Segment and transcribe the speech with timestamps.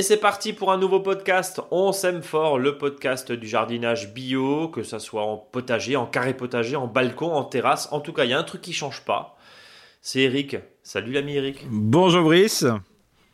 [0.00, 1.60] Et c'est parti pour un nouveau podcast.
[1.70, 6.32] On s'aime fort, le podcast du jardinage bio, que ça soit en potager, en carré
[6.32, 7.86] potager, en balcon, en terrasse.
[7.92, 9.36] En tout cas, il y a un truc qui change pas.
[10.00, 10.56] C'est Eric.
[10.82, 11.66] Salut l'ami Eric.
[11.68, 12.64] Bonjour Brice.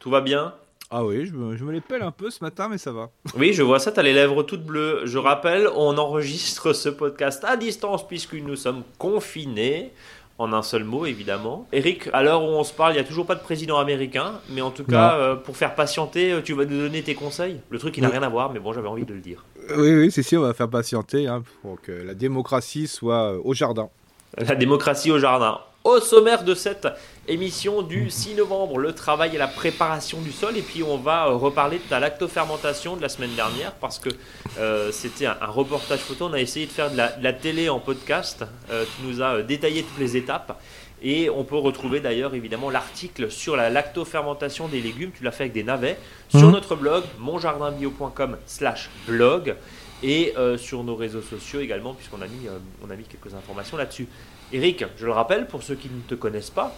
[0.00, 0.54] Tout va bien?
[0.90, 3.10] Ah oui, je me, je me les pèle un peu ce matin, mais ça va.
[3.36, 5.02] Oui, je vois ça, t'as les lèvres toutes bleues.
[5.04, 9.92] Je rappelle, on enregistre ce podcast à distance puisque nous sommes confinés.
[10.38, 11.66] En un seul mot, évidemment.
[11.72, 14.34] Eric, à l'heure où on se parle, il n'y a toujours pas de président américain,
[14.50, 17.58] mais en tout cas, euh, pour faire patienter, euh, tu vas nous donner tes conseils?
[17.70, 18.12] Le truc, il n'a Oui.
[18.18, 19.44] rien à voir, mais bon, j'avais envie de le dire.
[19.76, 23.40] Oui, oui, c'est sûr, on va faire patienter hein, pour que la démocratie soit euh,
[23.44, 23.88] au jardin.
[24.36, 25.58] La démocratie au jardin.
[25.84, 26.86] Au sommaire de cette
[27.28, 30.56] émission du 6 novembre, le travail et la préparation du sol.
[30.56, 34.10] Et puis on va euh, reparler de ta lactofermentation de la semaine dernière parce que
[34.58, 36.26] euh, c'était un, un reportage photo.
[36.26, 38.44] On a essayé de faire de la, de la télé en podcast.
[38.70, 40.60] Euh, tu nous as euh, détaillé toutes les étapes.
[41.02, 45.10] Et on peut retrouver d'ailleurs évidemment l'article sur la lactofermentation des légumes.
[45.16, 45.98] Tu l'as fait avec des navets
[46.30, 46.52] sur Mhm.
[46.52, 49.56] notre blog monjardinbio.com slash blog
[50.02, 53.34] et euh, sur nos réseaux sociaux également puisqu'on a mis, euh, on a mis quelques
[53.34, 54.06] informations là-dessus.
[54.52, 56.74] Eric, je le rappelle, pour ceux qui ne te connaissent pas,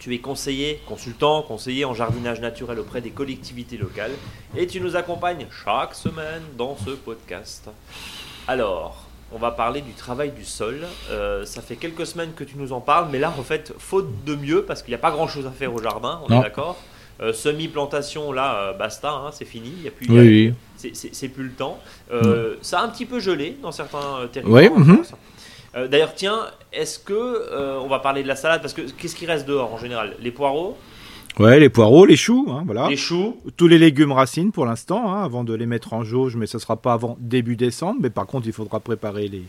[0.00, 4.12] tu es conseiller, consultant, conseiller en jardinage naturel auprès des collectivités locales
[4.56, 7.68] et tu nous accompagnes chaque semaine dans ce podcast.
[8.48, 10.80] Alors, on va parler du travail du sol.
[11.10, 14.08] Euh, ça fait quelques semaines que tu nous en parles, mais là, en fait, faute
[14.24, 16.40] de mieux, parce qu'il n'y a pas grand-chose à faire au jardin, on Non.
[16.40, 16.76] est d'accord
[17.22, 19.70] Euh, Semi-plantation, là, euh, basta, hein, c'est fini.
[19.76, 20.90] Il y a plus, Oui, oui.
[21.12, 21.78] c'est- plus le temps.
[22.10, 24.72] Euh, Ça a un petit peu gelé dans certains territoires.
[24.72, 25.12] France.
[25.76, 26.40] Euh, D'ailleurs, tiens,
[26.72, 29.72] est-ce que euh, on va parler de la salade parce que qu'est-ce qui reste dehors
[29.72, 30.14] en général?
[30.20, 30.76] Les poireaux,
[31.38, 32.88] Ouais, les poireaux, les choux, hein, voilà.
[32.88, 33.36] les choux.
[33.56, 36.58] Tous les légumes racines pour l'instant, hein, avant de les mettre en jauge, mais ce
[36.58, 38.00] sera pas avant début décembre.
[38.02, 39.44] Mais par contre, il faudra préparer les,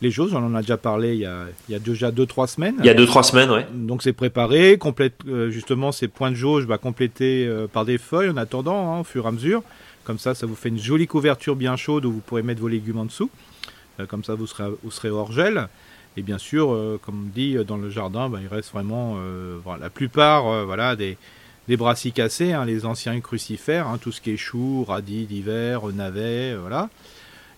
[0.00, 0.34] les jauges.
[0.34, 2.74] On en a déjà parlé il y a, il y a déjà 2-3 semaines.
[2.80, 3.66] Il y a 2-3 semaines, ouais.
[3.72, 7.98] Donc c'est préparé, complète, euh, justement ces points de jauge bah, complétés euh, par des
[7.98, 9.62] feuilles en attendant, hein, au fur et à mesure.
[10.04, 12.68] Comme ça, ça vous fait une jolie couverture bien chaude où vous pourrez mettre vos
[12.68, 13.30] légumes en dessous.
[14.02, 15.68] Euh, comme ça, vous serez, hors gel.
[16.16, 19.58] Et bien sûr, euh, comme dit, euh, dans le jardin, bah, il reste vraiment euh,
[19.80, 21.16] la plupart voilà, des,
[21.68, 26.54] des brassicacées, hein, les anciens crucifères, hein, tout ce qui est choux, radis d'hiver, navets,
[26.54, 26.90] voilà.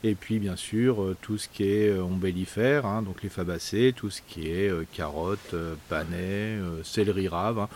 [0.06, 4.20] Et puis bien sûr tout ce qui est ombellifère, hein, donc les fabacées, tout ce
[4.20, 5.54] qui est carottes,
[5.88, 7.66] panais, céleri rave.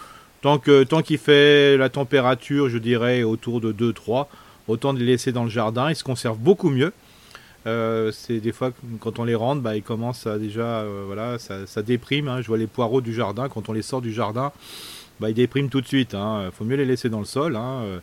[0.42, 4.26] Tant que tant qu'il fait la température, je dirais autour de 2-3,
[4.68, 6.92] autant les laisser dans le jardin, ils se conservent beaucoup mieux.
[7.66, 11.38] Euh, c'est des fois quand on les rentre, bah, ils commencent à déjà, euh, voilà,
[11.38, 12.28] ça, ça déprime.
[12.28, 12.40] hein.
[12.40, 14.52] Je vois les poireaux du jardin quand on les sort du jardin,
[15.20, 16.14] bah, ils dépriment tout de suite.
[16.14, 17.56] Il faut mieux les laisser dans le sol.
[17.56, 17.80] hein.
[17.84, 18.00] Euh,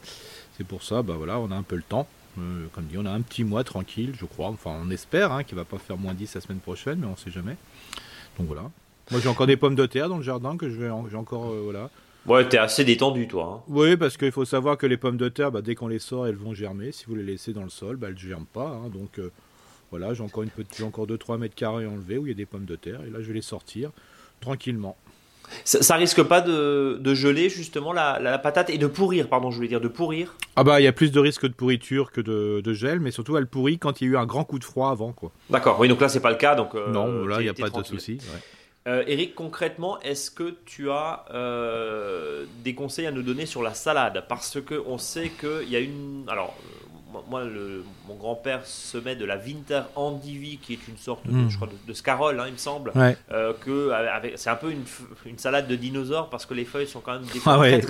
[0.58, 2.08] C'est pour ça, bah voilà, on a un peu le temps.
[2.38, 4.50] Euh, comme dit, on a un petit mois tranquille, je crois.
[4.50, 7.16] Enfin, on espère hein, qu'il va pas faire moins 10 la semaine prochaine, mais on
[7.16, 7.56] sait jamais.
[8.38, 8.64] Donc voilà.
[9.12, 11.16] Moi, j'ai encore des pommes de terre dans le jardin que je vais, en- j'ai
[11.16, 11.90] encore, voilà.
[12.26, 13.62] Ouais, t'es assez détendu, toi.
[13.62, 13.64] hein.
[13.70, 16.26] Oui, parce qu'il faut savoir que les pommes de terre, bah, dès qu'on les sort,
[16.28, 16.92] elles vont germer.
[16.92, 18.68] Si vous les laissez dans le sol, bah, elles ne germent pas.
[18.84, 18.90] hein.
[18.90, 19.32] donc euh,
[19.92, 22.46] voilà, j'ai encore, une petite, encore 2-3 mètres carrés enlevés où il y a des
[22.46, 23.00] pommes de terre.
[23.08, 23.92] Et là, je vais les sortir
[24.42, 24.98] tranquillement.
[25.64, 29.30] Ça, ça risque pas de, de geler justement la, la- la patate et de pourrir,
[29.30, 30.34] pardon, je voulais dire de pourrir?
[30.56, 33.12] Ah bah, il y a plus de risque de pourriture que de, de gel, mais
[33.12, 35.12] surtout, elle pourrit quand il y a eu un grand coup de froid avant.
[35.12, 35.32] Quoi.
[35.52, 35.80] D'accord.
[35.80, 36.74] Oui, donc là c'est pas le cas, donc.
[36.74, 38.14] euh, non, là, il n'y a pas de souci.
[38.14, 38.40] ouais.
[38.88, 43.74] Euh, Eric, concrètement, est-ce que tu as euh, des conseils à nous donner sur la
[43.74, 44.24] salade?
[44.30, 46.24] Parce que on sait qu'il y a une.
[46.28, 46.85] Alors, euh,
[47.30, 51.50] moi- le- mon grand-père semait de la Winter Endivi, qui est une sorte de, Mm.
[51.50, 52.92] je crois, de, de scarole, hein, il me semble.
[52.96, 53.18] Ouais.
[53.32, 53.92] Euh, que
[54.36, 54.84] c'est un peu une,
[55.26, 57.82] une salade de dinosaure parce que les feuilles sont quand même des Ah ouais.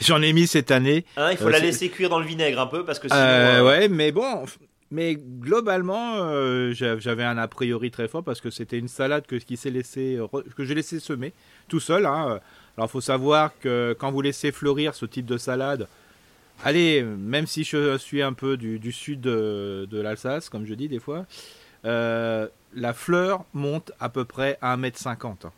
[0.00, 1.04] J'en ai mis cette année.
[1.16, 3.20] Hein, il faut euh, la laisser cuire dans le vinaigre un peu parce que sinon.
[3.20, 4.44] Euh, ouais, mais bon,
[4.90, 9.26] mais globalement, euh, j'a- j'avais un a priori très fort parce que c'était une salade
[9.26, 10.18] que, qui s'est laissé,
[10.56, 11.32] que j'ai laissé semer
[11.68, 12.06] tout seul.
[12.06, 12.40] Hein.
[12.76, 15.88] Alors, faut savoir que quand vous laissez fleurir ce type de salade,
[16.64, 20.74] allez, même si je suis un peu du, du sud de, de l'Alsace, comme je
[20.74, 21.26] dis des fois,
[21.84, 25.50] euh, la fleur monte à peu près à 1m50.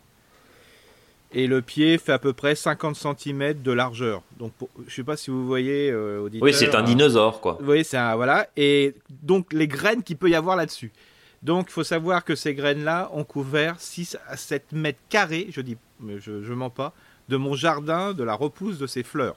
[1.31, 4.23] Et le pied fait à peu près 50 cm de largeur.
[4.39, 7.57] Donc, pour- je sais pas si vous voyez, euh, auditeur, Oui, c'est un dinosaure, quoi.
[7.59, 8.47] Vous voyez, c'est un voilà.
[8.57, 10.91] Et donc les graines qu'il peut y avoir là-dessus.
[11.43, 15.61] Donc il faut savoir que ces graines-là ont couvert 6 à 7 mètres carrés, je
[15.61, 16.93] dis, mais je, je mens pas,
[17.29, 19.35] de mon jardin, de la repousse de ces fleurs.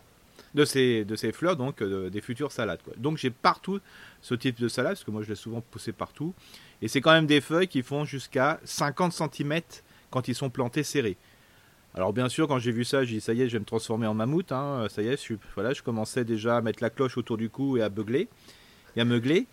[0.54, 2.80] De ces, de ces fleurs, donc euh, des futures salades.
[2.98, 3.80] Donc j'ai partout
[4.20, 6.34] ce type de salade, parce que moi je l'ai souvent poussé partout.
[6.82, 9.60] Et c'est quand même des feuilles qui font jusqu'à 50 cm
[10.10, 11.16] quand ils sont plantés serrés.
[11.94, 13.64] Alors bien sûr, quand j'ai vu ça, j'ai dit ça y est, je vais me
[13.64, 14.52] transformer en mammouth.
[14.52, 14.86] hein.
[14.90, 17.78] Ça y est, je, voilà, je commençais déjà à mettre la cloche autour du cou
[17.78, 18.28] et à beugler
[18.94, 19.46] et à meugler.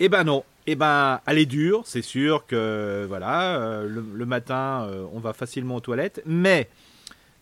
[0.00, 0.44] Eh ben non.
[0.66, 5.18] Eh ben, elle est dure, c'est sûr que voilà, euh, le, le matin, euh, on
[5.18, 6.68] va facilement aux toilettes, mais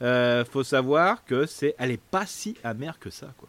[0.02, 3.48] euh, faut savoir que c'est, elle est pas si amère que ça, quoi.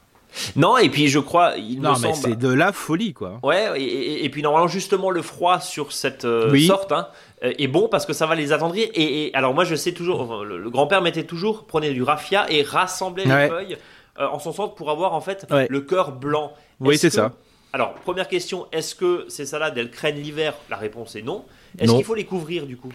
[0.57, 2.15] Non, et puis je crois, il non, me mais semble.
[2.31, 3.39] c'est de la folie, quoi.
[3.43, 6.67] Ouais, et, et- et puis normalement justement le froid sur cette euh, Oui.
[6.67, 7.07] sorte hein,
[7.43, 8.89] euh, est bon parce que ça va les attendrir.
[8.93, 12.03] Et, et alors moi je sais toujours, enfin, le, le grand-père mettait toujours, prenait du
[12.03, 13.77] raffia et rassemblait les feuilles
[14.19, 15.65] euh, en son centre pour avoir en fait Ouais.
[15.69, 16.53] le cœur blanc.
[16.81, 17.31] Oui, c'est que- ça.
[17.73, 20.53] Alors première question, est-ce que ces salades elles craignent l'hiver?
[20.69, 21.45] La réponse est non.
[21.79, 22.91] Est-ce qu'il faut les couvrir du coup?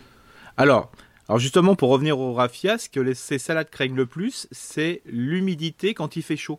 [0.58, 0.90] Alors,
[1.28, 5.94] alors justement, pour revenir au raffia, ce que ces salades craignent le plus, c'est l'humidité
[5.94, 6.58] quand il fait chaud.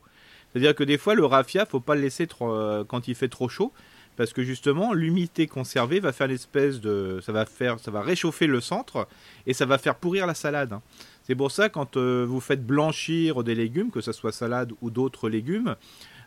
[0.52, 3.28] C'est-à-dire que des fois, le raffia, faut pas le laisser trop, euh, quand il fait
[3.28, 3.74] trop chaud,
[4.16, 8.48] parce que justement, l'humidité conservée va faire l'espèce de, ça va faire, ça va réchauffer
[8.48, 9.08] le centre
[9.48, 10.72] et ça va faire pourrir la salade.
[10.74, 10.82] hein.
[11.24, 14.92] C'est pour ça quand euh, vous faites blanchir des légumes, que ce soit salade ou
[14.92, 15.76] d'autres légumes,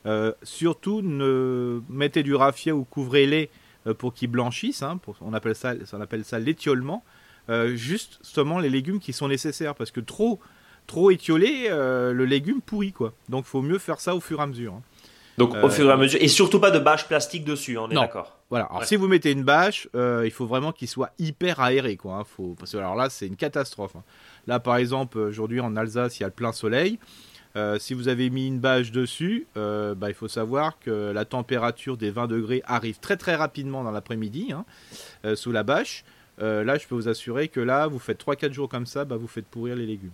[0.04, 3.50] euh, surtout ne mettez du raffia ou couvrez-les
[3.98, 4.82] pour qu'ils blanchissent.
[4.82, 7.04] hein, on appelle ça, on appelle ça l'étiolement.
[7.48, 10.40] Euh, juste seulement les légumes qui sont nécessaires parce que trop
[10.88, 14.42] trop étiolé euh, le légume pourrit quoi donc faut mieux faire ça au fur et
[14.42, 14.82] à mesure hein.
[15.38, 17.88] Donc Euh, au fur et à mesure et surtout pas de bâche plastique dessus, on
[17.90, 18.36] est d'accord.
[18.50, 18.86] voilà alors Ouais.
[18.86, 22.24] si vous mettez une bâche euh, il faut vraiment qu'il soit hyper aéré quoi hein.
[22.24, 24.02] faut parce que alors là c'est une catastrophe hein.
[24.46, 26.98] là par exemple aujourd'hui en Alsace il y a le plein soleil
[27.56, 31.24] Euh, si vous avez mis une bâche dessus, euh, bah, il faut savoir que la
[31.24, 34.66] température des 20 degrés arrive très très rapidement dans l'après-midi hein,
[35.24, 36.04] euh, sous la bâche.
[36.40, 39.16] Euh, là, je peux vous assurer que là, vous faites 3-4 jours comme ça, bah,
[39.16, 40.10] vous faites pourrir les légumes.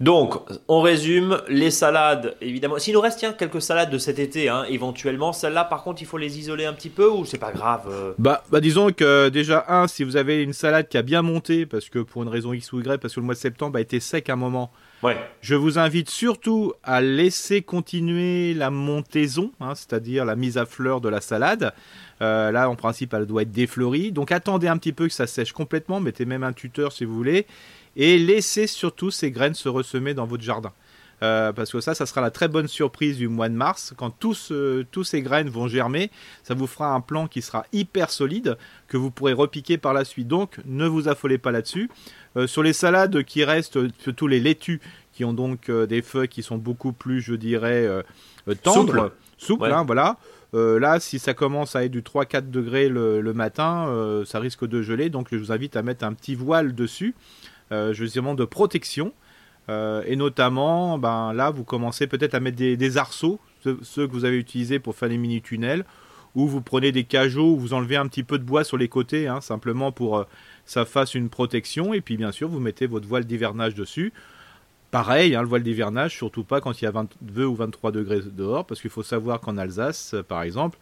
[0.00, 0.34] Donc,
[0.68, 2.78] on résume les salades, évidemment.
[2.78, 6.04] S'il nous reste tiens, quelques salades de cet été, hein, éventuellement, celles-là, par contre, il
[6.04, 8.12] faut les isoler un petit peu ou c'est pas grave euh?
[8.18, 11.66] Bah, bah disons que déjà, un, si vous avez une salade qui a bien monté,
[11.66, 13.80] parce que pour une raison X ou Y, parce que le mois de septembre a
[13.80, 14.70] été sec à un moment,
[15.02, 15.16] Ouais.
[15.42, 21.00] je vous invite surtout à laisser continuer la montaison, hein, c'est-à-dire la mise à fleur
[21.00, 21.72] de la salade.
[22.22, 24.12] Euh, là, en principe, elle doit être défleurie.
[24.12, 27.14] Donc attendez un petit peu que ça sèche complètement, mettez même un tuteur si vous
[27.14, 27.46] voulez,
[27.96, 30.72] et laissez surtout ces graines se ressemer dans votre jardin.
[31.22, 33.94] Euh, parce que ça, ça sera la très bonne surprise du mois de mars.
[33.96, 36.10] Quand tous, euh, tous ces graines vont germer,
[36.42, 40.04] ça vous fera un plant qui sera hyper solide, que vous pourrez repiquer par la
[40.04, 40.28] suite.
[40.28, 41.90] Donc, ne vous affolez pas là-dessus.
[42.36, 44.80] Euh, sur les salades qui restent, surtout les laitues,
[45.14, 47.88] qui ont donc des feuilles qui sont beaucoup plus, je dirais,
[48.62, 49.64] tendres, Souples.
[49.64, 49.72] Ouais.
[49.72, 50.18] hein, voilà.
[50.54, 54.66] Euh, là, si ça commence à être du 3-4 degrés le, matin, euh, ça risque
[54.66, 55.10] de geler.
[55.10, 57.14] Donc, je vous invite à mettre un petit voile dessus,
[57.72, 59.12] euh, justement de protection.
[59.68, 64.24] Euh, et notamment, ben, là, vous commencez peut-être à mettre des, arceaux, ceux, que vous
[64.24, 65.84] avez utilisés pour faire les mini-tunnels,
[66.34, 69.26] ou vous prenez des cajots, vous enlevez un petit peu de bois sur les côtés,
[69.26, 70.24] hein, simplement pour euh,
[70.66, 71.94] ça fasse une protection.
[71.94, 74.12] Et puis, bien sûr, vous mettez votre voile d'hivernage dessus.
[75.04, 78.20] Pareil, hein, le voile d'hivernage, surtout pas quand il y a 22 ou 23 degrés
[78.22, 80.78] dehors, parce qu'il faut savoir qu'en Alsace, euh, par exemple,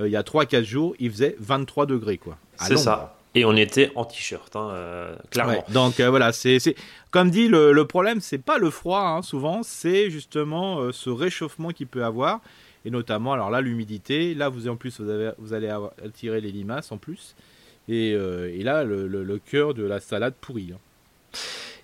[0.00, 2.18] euh, il y a 3-4 jours, il faisait 23 degrés.
[2.18, 2.36] quoi.
[2.56, 3.16] C'est ça.
[3.34, 5.52] Et on était en t-shirt, hein, euh, clairement.
[5.52, 6.58] Ouais, donc euh, voilà, c'est
[7.10, 11.70] comme dit le, le problème, c'est pas le froid hein, souvent, c'est justement ce réchauffement
[11.70, 12.40] qu'il peut avoir
[12.86, 14.32] et notamment alors là l'humidité.
[14.34, 17.34] Là vous en plus vous, avez, vous allez avoir- attirer les limaces en plus
[17.88, 20.72] et, et là le, le- le cœur de la salade pourrie.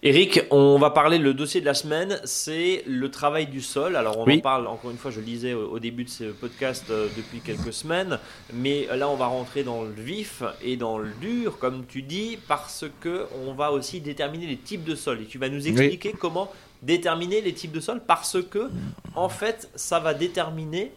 [0.05, 3.95] Eric, on va parler le dossier de la semaine, c'est le travail du sol.
[3.95, 4.39] Alors on Oui.
[4.39, 7.39] en parle encore une fois, je le disais au, début de ce podcast euh, depuis
[7.39, 8.19] quelques semaines,
[8.53, 12.37] mais là on va rentrer dans le vif et dans le dur, comme tu dis,
[12.49, 15.21] parce que on va aussi déterminer les types de sol.
[15.23, 16.51] Et tu vas nous expliquer comment
[16.83, 18.71] déterminer les types de sol, parce que
[19.15, 20.91] en fait ça va déterminer,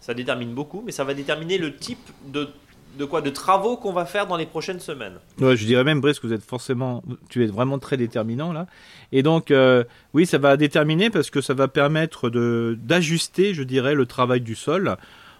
[0.00, 2.48] ça détermine beaucoup, mais ça va déterminer le type de
[2.96, 5.14] de quoi de travaux qu'on va faire dans les prochaines semaines.
[5.40, 8.66] Ouais, je dirais même Brice que vous êtes forcément, tu es vraiment très déterminant là.
[9.12, 13.62] Et donc euh, oui, ça va déterminer parce que ça va permettre de d'ajuster, je
[13.62, 14.96] dirais, le travail du sol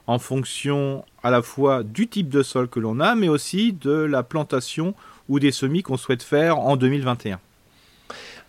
[0.07, 3.93] en fonction à la fois du type de sol que l'on a, mais aussi de
[3.93, 4.95] la plantation
[5.29, 7.39] ou des semis qu'on souhaite faire en 2021.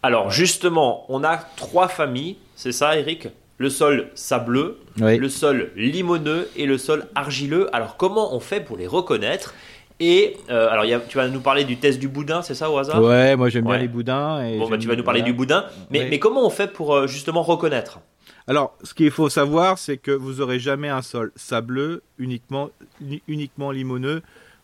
[0.02, 3.28] Alors justement, on a trois familles, c'est ça Eric?
[3.60, 5.18] Le sol sableux, Oui.
[5.18, 7.70] le sol limoneux et le sol argileux.
[7.76, 9.54] Alors comment on fait pour les reconnaître?
[10.00, 12.56] Et euh, alors il y a- tu vas nous parler du test du boudin, c'est
[12.56, 13.04] ça au hasard?
[13.04, 13.74] Ouais, moi j'aime Ouais.
[13.74, 14.42] bien les boudins.
[14.46, 16.08] Et Bon bah tu vas nous parler du boudin, mais, Oui.
[16.10, 18.00] mais comment on fait pour euh, justement reconnaître?
[18.48, 22.70] Alors, ce qu'il faut savoir, c'est que vous aurez jamais un sol sableux, uniquement,
[23.02, 24.22] uni- uniquement limoneux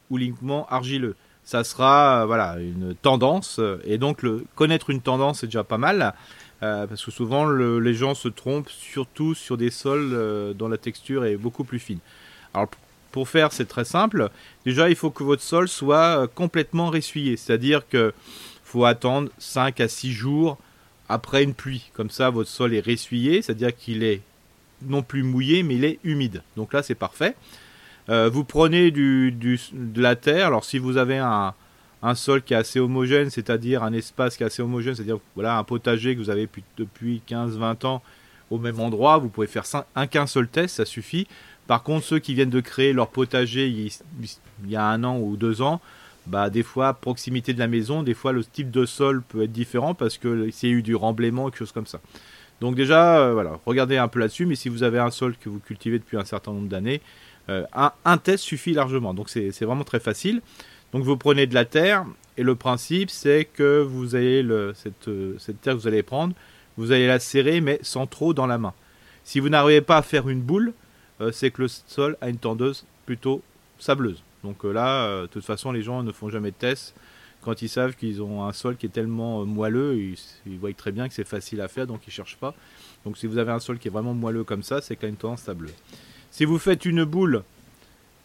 [0.09, 1.15] ou uniquement argileux.
[1.43, 5.77] Ça sera euh, voilà une tendance, et donc le, connaître une tendance c'est déjà pas
[5.77, 6.13] mal,
[6.63, 10.67] euh, parce que souvent le- les gens se trompent surtout sur des sols euh, dont
[10.67, 11.99] la texture est beaucoup plus fine.
[12.53, 12.69] Alors
[13.11, 14.29] pour faire, c'est très simple.
[14.65, 18.13] Déjà, il faut que votre sol soit euh, complètement ressuyé, c'est-à-dire que
[18.63, 20.57] faut attendre 5 à 6 jours
[21.07, 21.89] après une pluie.
[21.93, 24.21] Comme ça, votre sol est ressuyé, c'est-à-dire qu'il est
[24.81, 26.41] non plus mouillé, mais il est humide.
[26.57, 27.35] Donc là, c'est parfait.
[28.09, 30.47] Vous prenez du- de la terre.
[30.47, 31.53] Alors, si vous avez un,
[32.01, 35.57] un sol qui est assez homogène, c'est-à-dire un espace qui est assez homogène, c'est-à-dire voilà,
[35.57, 38.01] un potager que vous avez pu- depuis 15-20 ans,
[38.51, 39.17] au même endroit.
[39.17, 39.63] Vous pouvez faire
[39.95, 41.27] un qu'un seul test, ça suffit.
[41.67, 43.91] Par contre, ceux qui viennent de créer leur potager il,
[44.67, 45.81] y a un an ou deux ans,
[46.27, 49.51] bah, des fois, proximité de la maison, des fois, le type de sol peut être
[49.51, 51.99] différent parce que y a eu du remblaiement, quelque chose comme ça.
[52.61, 55.49] Donc déjà, euh, voilà, regardez un peu là-dessus, mais si vous avez un sol que
[55.49, 57.01] vous cultivez depuis un certain nombre d'années,
[57.49, 59.13] euh, un, test suffit largement.
[59.13, 60.41] Donc c'est vraiment très facile.
[60.95, 62.05] Donc vous prenez de la terre,
[62.37, 66.33] et le principe c'est que vous allez euh, cette terre que vous allez prendre,
[66.77, 68.73] vous allez la serrer, mais sans trop dans la main.
[69.25, 70.73] Si vous n'arrivez pas à faire une boule,
[71.31, 73.41] c'est que le sol a une tendeuse plutôt
[73.77, 74.23] sableuse.
[74.43, 76.93] Donc là, de toute façon, les gens ne font jamais de test
[77.45, 80.91] quand ils savent qu'ils ont un sol qui est tellement euh, moelleux, ils, voient très
[80.91, 82.55] bien que c'est facile à faire, donc ils ne cherchent pas.
[83.05, 85.09] Donc si vous avez un sol qui est vraiment moelleux comme ça, c'est qu'il a
[85.09, 85.73] une tendance sableuse.
[86.31, 87.43] Si vous faites une boule,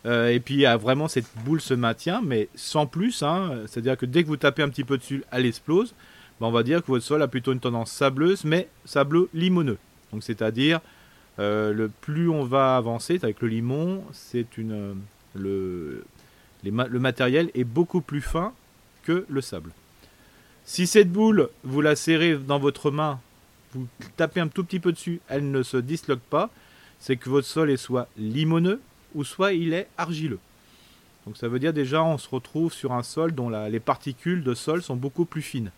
[0.07, 4.23] euh, et puis vraiment cette boule se maintient, mais sans plus, hein, c'est-à-dire que dès
[4.23, 5.95] que vous tapez un petit peu dessus, elle explose,
[6.40, 9.78] ben, on va dire que votre sol a plutôt une tendance sableuse, mais sableux limoneux.
[10.12, 10.80] Donc c'est-à-dire,
[11.38, 14.97] euh, le plus on va avancer avec le limon, c'est une
[15.35, 16.04] le,
[16.64, 18.52] le matériel est beaucoup plus fin
[19.04, 19.71] que le sable.
[20.64, 23.21] Si cette boule, vous la serrez dans votre main,
[23.73, 26.50] vous tapez un tout petit peu dessus, elle ne se disloque pas,
[26.99, 28.80] c'est que votre sol est soit limoneux
[29.14, 30.38] ou soit il est argileux.
[31.26, 34.55] Donc ça veut dire déjà on se retrouve sur un sol dont les particules de
[34.55, 35.71] sol sont beaucoup plus fines.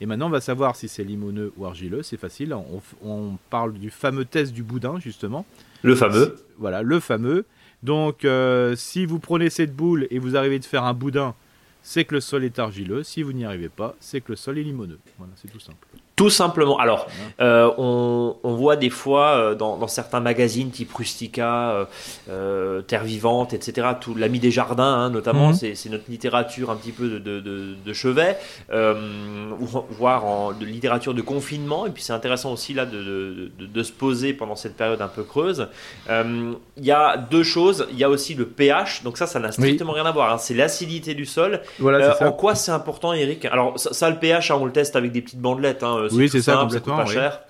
[0.00, 3.74] Et maintenant on va savoir si c'est limoneux ou argileux, c'est facile, on, on, parle
[3.74, 5.46] du fameux test du boudin justement.
[5.82, 6.36] Le fameux.
[6.58, 7.44] Voilà, le fameux.
[7.82, 11.34] Donc euh, si vous prenez cette boule et vous arrivez de faire un boudin
[11.82, 13.02] c'est que le sol est argileux.
[13.02, 15.00] Si vous n'y arrivez pas, c'est que le sol est limoneux.
[15.18, 15.86] Voilà, c'est tout simple.
[16.14, 16.78] Tout simplement.
[16.78, 17.06] Alors,
[17.40, 21.88] euh, on, voit des fois euh, dans, certains magazines type Rustica,
[22.28, 25.74] euh, Terre Vivante, etc., tout l'ami des jardins, hein, notamment, mhm.
[25.74, 28.36] c'est notre littérature un petit peu de, chevet,
[28.68, 31.86] voire en, de littérature de confinement.
[31.86, 35.68] Et puis c'est intéressant aussi là de, se poser pendant cette période un peu creuse.
[36.08, 37.86] Il y a deux choses.
[37.90, 39.02] Il y a aussi le pH.
[39.02, 40.32] Donc ça, ça n'a strictement rien à voir.
[40.32, 40.38] Hein.
[40.38, 41.62] C'est l'acidité du sol.
[41.78, 43.46] Voilà, en quoi c'est important, Eric?
[43.46, 45.82] Alors ça, le pH, hein, on le teste avec des petites bandelettes.
[46.02, 47.06] Euh, oui, c'est ça, complètement.
[47.06, 47.40] cher.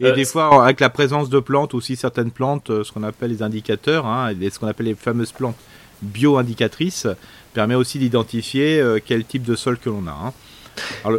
[0.00, 3.02] Et euh, des fois, avec la présence de plantes, aussi certaines plantes, euh, ce qu'on
[3.02, 5.56] appelle les indicateurs, hein, ce qu'on appelle les fameuses plantes
[6.00, 7.06] bio-indicatrices,
[7.54, 10.10] permet aussi d'identifier quel type de sol que l'on a.
[10.10, 10.32] Hein.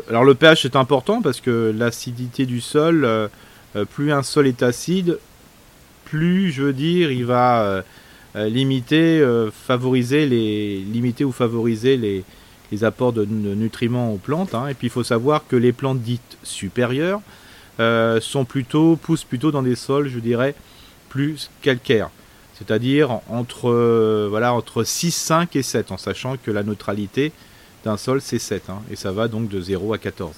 [0.10, 3.08] Alors, le, pH est important parce que l'acidité du sol,
[3.92, 5.20] plus un sol est acide,
[6.04, 7.84] plus, je veux dire, il va
[8.36, 12.26] limiter, favoriser les, limiter ou favoriser les,
[12.74, 14.56] les apports de, nutriments aux plantes.
[14.56, 14.68] Hein.
[14.68, 17.22] Et puis il faut savoir que les plantes dites supérieures
[17.80, 20.56] euh, sont plutôt, poussent plutôt dans des sols, je dirais,
[21.10, 22.10] plus calcaires.
[22.58, 27.32] C'est-à-dire entre, euh, voilà, entre 6, 5 et 7, en sachant que la neutralité
[27.86, 28.70] d'un sol c'est 7.
[28.70, 28.82] Hein.
[28.90, 30.34] et ça va donc de 0 à 14.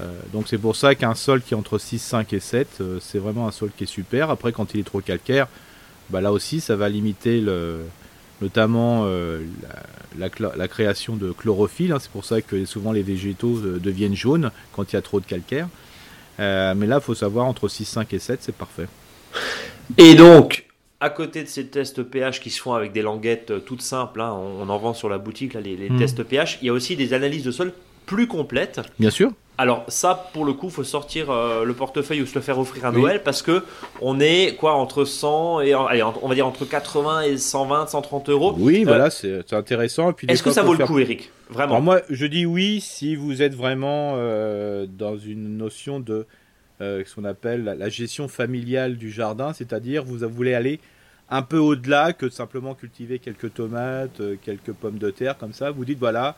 [0.00, 3.18] Euh, donc c'est pour ça qu'un sol qui est entre 6, 5 et 7, c'est
[3.18, 4.30] vraiment un sol qui est super.
[4.30, 5.48] Après quand il est trop calcaire,
[6.08, 7.80] bah, là aussi ça va limiter le,
[8.40, 9.44] notamment euh,
[10.18, 11.92] la, création de chlorophylle.
[11.92, 11.98] Hein.
[12.00, 15.20] c'est pour ça que souvent les végétaux euh, deviennent jaunes quand il y a trop
[15.20, 15.68] de calcaire.
[16.40, 18.86] Euh, mais là, il faut savoir entre 6, 5 et 7, c'est parfait.
[19.96, 20.66] Et donc,
[21.00, 24.32] à côté de ces tests pH qui se font avec des languettes toutes simples, hein,
[24.32, 25.98] on, en vend sur la boutique les, hmm.
[25.98, 27.72] tests pH, il y a aussi des analyses de sol
[28.06, 28.80] plus complètes.
[28.98, 29.32] Bien sûr.
[29.60, 32.86] Alors ça, pour le coup, faut sortir euh, le portefeuille ou se le faire offrir
[32.86, 33.64] à Noël parce que
[34.00, 38.28] on est quoi entre 100 et allez, on va dire entre 80 et 120, 130
[38.28, 38.54] euros.
[38.56, 40.14] Oui, voilà, euh, c'est intéressant.
[40.28, 41.32] Est-ce que ça vaut le coup, Eric?
[41.50, 46.26] Vraiment Alors moi, je dis oui si vous êtes vraiment euh, dans une notion de
[46.80, 50.78] ce qu'on appelle la, gestion familiale du jardin, c'est-à-dire vous voulez aller
[51.30, 55.72] un peu au-delà que simplement cultiver quelques tomates, quelques pommes de terre comme ça.
[55.72, 56.36] Vous dites voilà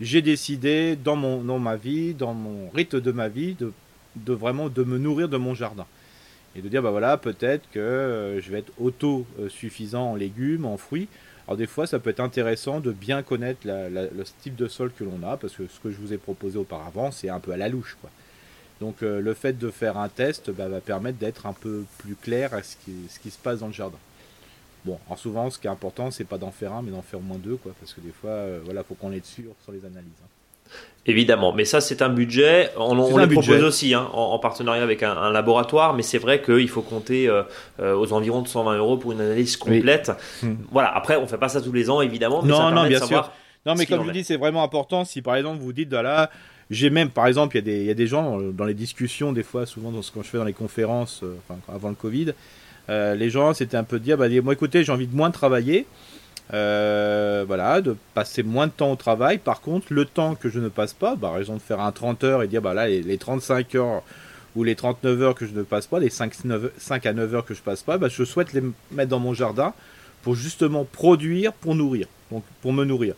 [0.00, 4.68] j'ai décidé dans, mon, dans ma vie, dans mon rythme de ma vie, de, vraiment
[4.68, 5.86] de me nourrir de mon jardin.
[6.56, 10.76] Et de dire, bah voilà, peut-être que euh, je vais être auto-suffisant en légumes, en
[10.76, 11.08] fruits.
[11.46, 15.04] Alors des fois, ça peut être intéressant de bien connaître le type de sol que
[15.04, 17.56] l'on a, parce que ce que je vous ai proposé auparavant, c'est un peu à
[17.56, 17.96] la louche.
[18.00, 18.10] Quoi.
[18.80, 22.14] Donc euh, le fait de faire un test bah, va permettre d'être un peu plus
[22.14, 23.98] clair à ce qui, ce qui se passe dans le jardin.
[24.84, 27.18] Bon, en souvent, ce qui est important, c'est pas d'en faire un, mais d'en faire
[27.18, 29.72] au moins deux, quoi, parce que des fois, euh, voilà, faut qu'on ait dessus sur
[29.72, 30.10] les analyses.
[30.22, 30.28] Hein.
[31.06, 32.70] Évidemment, mais ça c'est un budget.
[32.76, 36.68] On, on le propose aussi hein, en, partenariat avec un, laboratoire, mais c'est vrai qu'il
[36.68, 37.42] faut compter euh,
[37.80, 40.12] euh, aux environs de 120 euros pour une analyse complète.
[40.42, 40.56] Hmm.
[40.70, 40.94] Voilà.
[40.94, 42.42] Après, on fait pas ça tous les ans, évidemment.
[42.42, 43.32] Mais non, non, bien sûr.
[43.66, 45.04] Non, mais comme je dis, c'est vraiment important.
[45.04, 46.30] Si par exemple vous dites, voilà,
[46.70, 49.66] j'ai même, par exemple, il y, y, a des gens dans les discussions, des fois,
[49.66, 51.24] souvent dans ce que je fais dans les conférences,
[51.68, 52.34] avant le Covid,
[52.90, 55.30] euh, les gens, c'était un peu de dire, bah, moi écoutez, j'ai envie de moins
[55.30, 55.86] travailler,
[56.52, 59.38] euh, voilà, de passer moins de temps au travail.
[59.38, 62.24] Par contre, le temps que je ne passe pas, bah, raison de faire un 30
[62.24, 64.02] heures et dire, bah là, les, 35 heures
[64.56, 66.32] ou les 39 heures que je ne passe pas, les 5,
[66.76, 69.34] 5 à 9 heures que je passe pas, bah, je souhaite les mettre dans mon
[69.34, 69.72] jardin
[70.22, 73.14] pour justement produire, pour nourrir, donc pour me nourrir.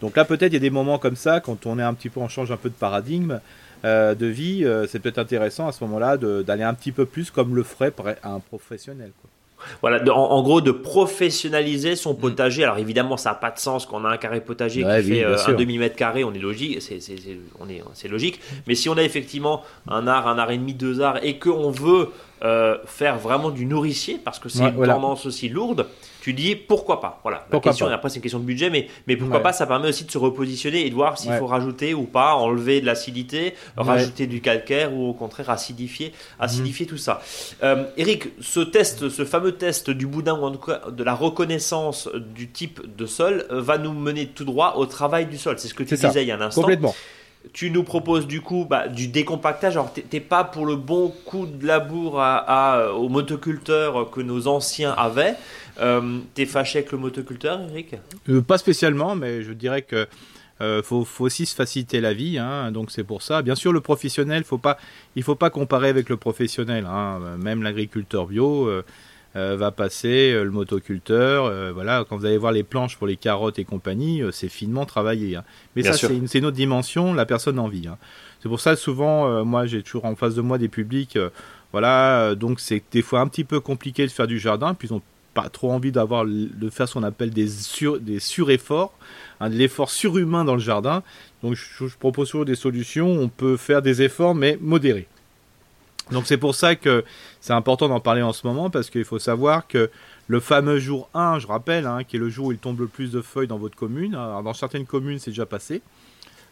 [0.00, 2.10] Donc là, peut-être il y a des moments comme ça, quand on est un petit
[2.10, 3.40] peu, on change un peu de paradigme
[3.86, 7.54] de vie, euh, c'est peut-être intéressant à ce moment-là d'aller un petit peu plus comme
[7.54, 9.12] le ferait un professionnel.
[9.20, 9.30] Quoi.
[9.80, 12.18] Voilà, en, gros, de professionnaliser son mm.
[12.18, 12.64] potager.
[12.64, 15.36] Alors évidemment, ça n'a pas de sens qu'on a un carré potager qui fait euh,
[15.46, 16.98] un demi-mètre carré, on est logique, c'est,
[17.60, 18.40] on est, c'est logique.
[18.66, 21.70] Mais si on a effectivement un art, un art et demi, deux arts, et qu'on
[21.70, 22.10] veut
[22.42, 25.86] euh, faire vraiment du nourricier, parce que c'est une tendance aussi lourde,
[26.20, 27.20] tu dis pourquoi pas?
[27.22, 27.46] Voilà.
[27.52, 30.04] La question, après c'est une question de budget, mais, mais pourquoi pas, ça permet aussi
[30.04, 34.26] de se repositionner et de voir s'il faut rajouter ou pas, enlever de l'acidité, rajouter
[34.26, 36.90] du calcaire ou au contraire acidifier, acidifier mhm.
[36.90, 37.22] tout ça.
[37.62, 41.14] Euh, Eric, ce test, ce fameux test du boudin ou en tout cas de la
[41.14, 45.58] reconnaissance du type de sol euh, va nous mener tout droit au travail du sol.
[45.58, 46.62] C'est ce que tu disais il y a un instant.
[46.62, 46.94] Complètement.
[47.52, 49.74] Tu nous proposes du coup bah, du décompactage.
[49.74, 54.92] Alors, t'es pas pour le bon coup de labour à, aux motoculteurs que nos anciens
[54.92, 55.34] avaient.
[55.80, 57.96] Euh, T'es fâché avec le motoculteur, Eric?
[58.28, 60.06] Euh, Pas spécialement, mais je dirais que
[60.62, 63.42] euh, faut, aussi se faciliter la vie, hein, donc c'est pour ça.
[63.42, 64.78] Bien sûr, le professionnel, faut pas,
[65.14, 66.86] il faut pas comparer avec le professionnel.
[66.86, 67.36] Hein.
[67.38, 68.82] Même l'agriculteur bio euh,
[69.36, 72.04] va passer, le motoculteur, voilà.
[72.08, 75.36] Quand vous allez voir les planches pour les carottes et compagnie, c'est finement travaillé.
[75.36, 75.44] Hein.
[75.74, 77.12] Mais ça, c'est une, une, autre dimension.
[77.12, 77.86] La personne en vit.
[77.86, 77.98] Hein.
[78.40, 81.18] C'est pour ça, souvent, moi, j'ai toujours en face de moi des publics.
[81.72, 84.94] voilà, donc c'est des fois un petit peu compliqué de faire du jardin, puis ils
[84.94, 85.02] ont
[85.36, 88.94] pas trop envie d'avoir de faire ce qu'on appelle des sur des surefforts,
[89.38, 91.02] un de l'effort surhumain dans le jardin.
[91.42, 93.10] Donc je, propose toujours des solutions.
[93.10, 95.06] On peut faire des efforts mais modérés.
[96.12, 97.04] Donc c'est pour ça que
[97.40, 99.90] c'est important d'en parler en ce moment parce qu'il faut savoir que
[100.28, 102.86] le fameux jour 1, je rappelle, hein, qui est le jour où il tombe le
[102.86, 104.14] plus de feuilles dans votre commune.
[104.14, 105.82] Alors, dans certaines communes, c'est déjà passé.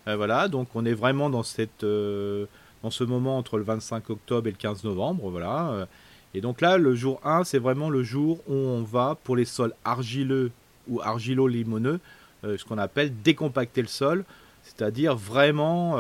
[0.09, 2.47] Euh, voilà, donc on est vraiment dans cette euh,
[2.83, 5.31] dans ce moment entre le 25 octobre et le 15 novembre.
[5.31, 5.87] Voilà.
[6.35, 9.45] Et donc là, le jour 1, c'est vraiment le jour où on va, pour les
[9.45, 10.51] sols argileux
[10.89, 12.01] ou argilo-limoneux,
[12.45, 14.25] euh, ce qu'on appelle décompacter le sol,
[14.65, 15.97] c'est-à-dire vraiment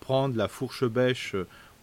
[0.00, 1.36] prendre la fourche bêche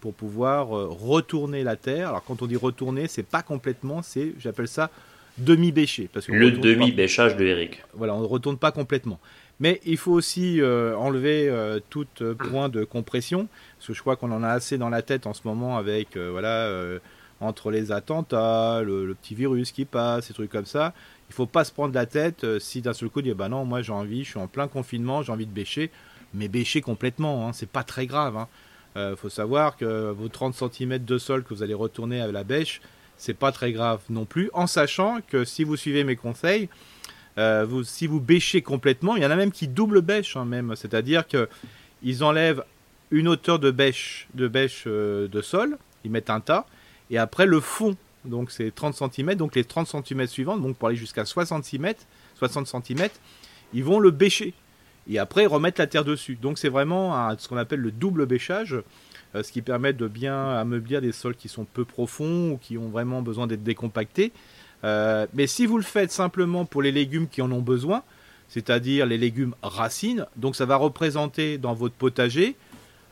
[0.03, 2.09] pour pouvoir euh, retourner la terre.
[2.09, 4.89] Alors quand on dit retourner, c'est pas complètement, c'est, j'appelle ça
[5.37, 6.09] demi-bêché.
[6.27, 7.81] le demi-bêchage de Eric.
[7.93, 9.19] Voilà, on ne retourne pas complètement.
[9.59, 11.51] Mais il faut aussi enlever
[11.89, 12.05] tout
[12.37, 15.33] point de compression, parce que je crois qu'on en a assez dans la tête en
[15.33, 16.99] ce moment avec voilà
[17.43, 20.93] entre les attentats, le, petit virus qui passe, ces trucs comme ça.
[21.29, 23.65] Il faut pas se prendre la tête euh, si d'un seul coup, dit bah non,
[23.65, 25.89] moi j'ai envie, je suis en plein confinement, j'ai envie de bêcher,
[26.33, 28.37] mais bêcher complètement, hein, c'est pas très grave.
[28.37, 28.47] Hein.
[28.95, 32.43] Euh, faut savoir que vos 30 cm de sol que vous allez retourner à la
[32.43, 32.81] bêche,
[33.17, 36.69] c'est pas très grave non plus, en sachant que si vous suivez mes conseils,
[37.37, 40.75] euh, si vous bêchez complètement, il y en a même qui double bêche, hein, même,
[40.75, 41.49] c'est-à-dire que
[42.03, 42.63] ils enlèvent
[43.11, 46.65] une hauteur de bêche, de bêche de sol, ils mettent un tas,
[47.09, 49.35] et après, le fond, donc c'est 30 cm.
[49.35, 51.93] Donc les 30 cm suivantes, donc pour aller jusqu'à 60 cm,
[52.35, 53.09] 60 cm,
[53.73, 54.53] ils vont le bêcher.
[55.09, 56.37] Et après, remettre la terre dessus.
[56.41, 58.77] Donc c'est vraiment ce qu'on appelle le double bêchage,
[59.35, 62.77] euh, ce qui permet de bien ameublir des sols qui sont peu profonds ou qui
[62.77, 64.31] ont vraiment besoin d'être décompactés.
[64.83, 68.03] Euh, mais si vous le faites simplement pour les légumes qui en ont besoin,
[68.49, 72.55] c'est-à-dire les légumes racines, donc ça va représenter dans votre potager,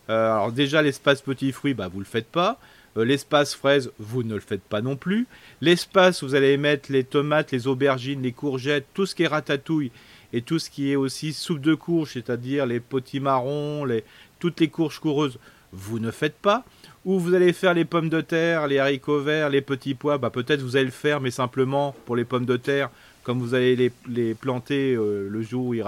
[0.09, 2.59] euh, alors déjà l'espace petits fruits, bah, vous ne le faites pas.
[2.97, 5.25] L'espace fraise, vous ne le faites pas non plus.
[5.61, 9.91] L'espace vous allez mettre les tomates, les aubergines, les courgettes, tout ce qui est ratatouille
[10.33, 14.03] et tout ce qui est aussi soupe de courge, c'est-à-dire les potimarrons, les,
[14.39, 15.37] toutes les courges coureuses,
[15.71, 16.63] vous ne faites pas.
[17.03, 20.29] Ou vous allez faire les pommes de terre, les haricots verts, les petits pois, bah
[20.29, 22.91] peut-être vous allez le faire, mais simplement pour les pommes de terre,
[23.23, 25.83] comme vous allez les, planter euh, le jour où les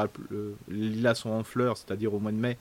[0.70, 2.58] lilas sont en fleurs, c'est-à-dire au mois de mai,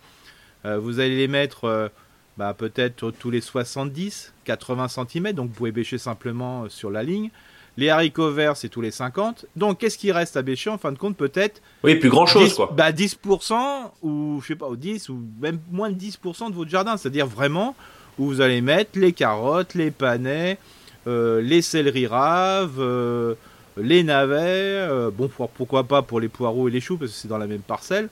[0.66, 1.90] euh, vous allez les mettre
[2.36, 7.02] bah, peut-être tous les 70, 80 cm, donc vous pouvez bêcher simplement euh, sur la
[7.02, 7.30] ligne.
[7.76, 9.46] Les haricots verts, c'est tous les 50.
[9.56, 11.62] Donc, qu'est-ce qui reste à bêcher en fin de compte Peut-être.
[11.82, 12.72] Oui, plus grand chose, 10, quoi.
[12.76, 13.54] Bah, 10%,
[14.02, 16.96] ou je sais pas, ou 10, ou même moins de 10% de votre jardin.
[16.96, 17.74] C'est-à-dire vraiment
[18.18, 20.58] où vous allez mettre les carottes, les panais,
[21.06, 23.34] euh, les céleri raves, euh,
[23.78, 25.10] les navets.
[25.16, 27.62] bon, pourquoi pas pour les poireaux et les choux, parce que c'est dans la même
[27.62, 28.10] parcelle.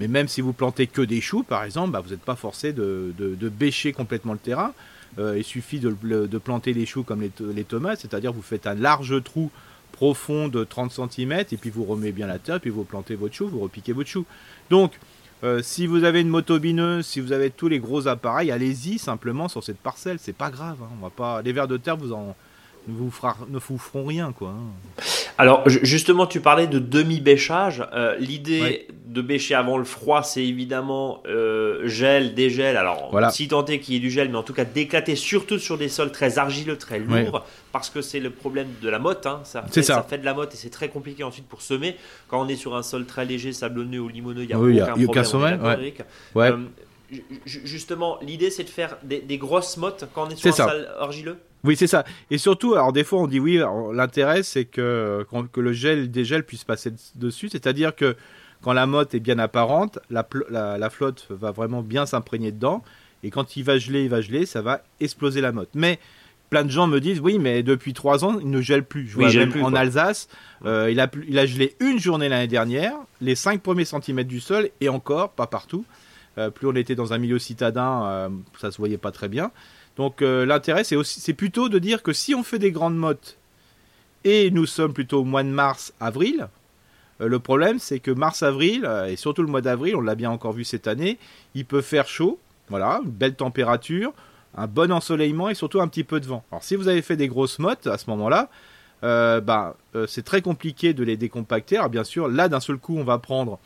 [0.00, 2.72] Mais même si vous plantez que des choux, par exemple, bah, vous n'êtes pas forcé
[2.72, 3.12] de,
[3.50, 4.72] bêcher complètement le terrain.
[5.18, 9.22] Euh, il suffit de, planter les choux comme les, tomates, c'est-à-dire vous faites un large
[9.24, 9.50] trou
[9.92, 13.34] profond de 30 cm et puis vous remettez bien la terre, puis vous plantez votre
[13.34, 14.24] chou, vous repiquez votre chou.
[14.70, 14.92] Donc,
[15.42, 19.48] euh, si vous avez une motobineuse, si vous avez tous les gros appareils, allez-y simplement
[19.48, 20.78] sur cette parcelle, c'est pas grave.
[20.82, 20.88] Hein.
[20.98, 22.36] on va pas, les vers de terre vous en,
[22.88, 23.12] vous
[23.48, 24.48] ne vous feront rien quoi.
[24.48, 25.02] Hein.
[25.38, 27.82] Alors justement, tu parlais de demi-bêchage.
[27.94, 32.76] Euh, l'idée de bêcher avant le froid, c'est évidemment euh, gel, dégel.
[32.76, 35.58] Alors, si tant est qu'il y ait du gel, mais en tout cas d'éclater, surtout
[35.58, 39.26] sur des sols très argileux, très lourds, parce que c'est le problème de la motte.
[39.26, 39.40] Hein.
[39.44, 40.02] Ça, fait, ça.
[40.02, 41.96] fait de la motte et c'est très compliqué ensuite pour semer.
[42.28, 44.92] Quand on est sur un sol très léger, sablonneux ou limoneux, il n'y a aucun
[44.92, 45.24] problème.
[45.24, 45.58] Sommet,
[46.34, 46.52] ouais.
[46.52, 46.56] Euh,
[47.46, 51.38] justement, l'idée c'est de faire des, grosses mottes quand on est sur un sol argileux?
[51.64, 52.04] Oui, c'est ça.
[52.30, 53.60] Et surtout, alors des fois on dit oui,
[53.92, 58.16] l'intérêt c'est que, que le gel dégel puisse passer dessus, c'est-à-dire que
[58.62, 62.82] quand la motte est bien apparente, la, la, flotte va vraiment bien s'imprégner dedans.
[63.22, 65.70] Et quand il va geler, il va geler, ça va exploser la motte.
[65.74, 65.98] Mais
[66.50, 69.06] plein de gens me disent oui, mais depuis trois ans, il ne gèle plus.
[69.08, 70.28] Je vois même en Alsace,
[70.64, 74.40] euh, il, a, il a gelé une journée l'année dernière, les cinq premiers centimètres du
[74.40, 75.84] sol, et encore, pas partout.
[76.38, 78.28] Euh, plus on était dans un milieu citadin, euh,
[78.60, 79.50] ça se voyait pas très bien.
[80.00, 83.36] Donc l'intérêt, c'est aussi, plutôt de dire que si on fait des grandes mottes
[84.24, 86.48] et nous sommes plutôt au mois de mars, avril,
[87.20, 90.30] euh, le problème, c'est que mars-avril, euh, et surtout le mois d'avril, on l'a bien
[90.30, 91.18] encore vu cette année,
[91.54, 92.38] il peut faire chaud,
[92.70, 94.14] voilà, une belle température,
[94.56, 96.44] un bon ensoleillement et surtout un petit peu de vent.
[96.50, 98.48] Alors si vous avez fait des grosses mottes à ce moment-là,
[99.02, 101.76] euh, bah, c'est très compliqué de les décompacter.
[101.76, 103.58] Alors bien sûr, là d'un seul coup, on va prendre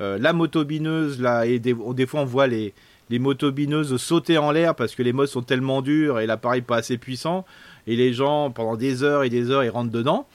[0.00, 2.74] la motobineuse, là, et des, fois on voit les,
[3.12, 6.76] les motobineuses sauter en l'air parce que les mottes sont tellement dures et l'appareil pas
[6.76, 7.44] assez puissant,
[7.86, 10.26] et les gens pendant des heures et des heures ils rentrent dedans.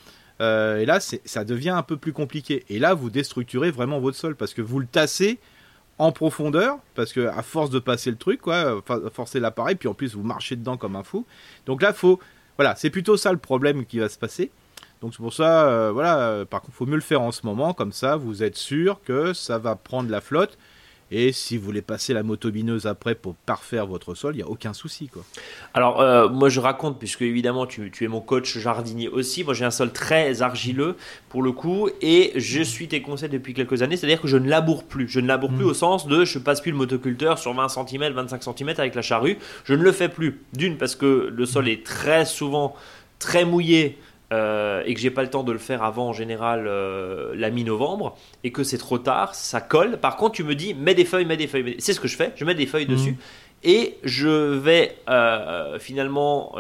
[0.42, 2.64] Euh, et là, ça devient un peu plus compliqué.
[2.70, 5.40] Et là, vous déstructurez vraiment votre sol parce que vous le tassez
[5.98, 9.96] en profondeur, parce que à force de passer le truc, quoi, forcer l'appareil, puis en
[9.96, 11.26] plus vous marchez dedans comme un fou.
[11.66, 12.20] Donc là, faut,
[12.58, 14.52] voilà, c'est plutôt ça le problème qui va se passer.
[15.02, 17.44] Donc c'est pour ça, euh, voilà, euh, par contre, faut mieux le faire en ce
[17.44, 20.60] moment, comme ça, vous êtes sûr que ça va prendre la flotte
[21.10, 24.48] et si vous voulez passer la motobineuse après pour parfaire votre sol, il n'y a
[24.48, 25.08] aucun souci.
[25.08, 25.24] Quoi.
[25.74, 29.44] Alors, euh, moi je raconte, puisque évidemment tu, es mon coach jardinier aussi.
[29.44, 30.96] Moi j'ai un sol très argileux
[31.30, 33.96] pour le coup, et je suis tes conseils depuis quelques années.
[33.96, 35.08] C'est-à-dire que je ne laboure plus.
[35.08, 35.70] Je ne laboure plus mm.
[35.70, 39.02] au sens de je passe plus le motoculteur sur 20 cm, 25 cm avec la
[39.02, 39.38] charrue.
[39.64, 40.42] Je ne le fais plus.
[40.54, 42.76] D'une, parce que le sol est très souvent
[43.20, 43.98] très mouillé
[44.34, 47.50] euh, et que j'ai pas le temps de le faire avant en général euh, la
[47.50, 49.98] mi-novembre et que c'est trop tard, ça colle.
[49.98, 51.76] Par contre, tu me dis mets des feuilles, mets des feuilles.
[51.80, 53.18] C'est ce que je fais, je mets des feuilles dessus mhm.
[53.64, 56.56] et je vais euh, finalement